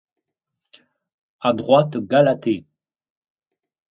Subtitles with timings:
[1.41, 2.65] À droite, Galatée.